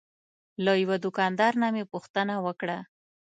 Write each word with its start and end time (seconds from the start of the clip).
له 0.63 0.71
یوه 0.83 0.95
دوکاندار 1.05 1.53
نه 1.61 1.67
مې 1.73 1.83
پوښتنه 1.93 2.33
وکړه. 2.45 2.77